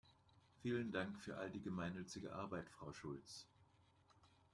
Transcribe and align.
Vielen 0.63 0.91
Dank 0.91 1.21
für 1.21 1.37
all 1.37 1.51
die 1.51 1.61
gemeinnützige 1.61 2.33
Arbeit, 2.33 2.67
Frau 2.71 2.91
Schulz! 2.91 3.45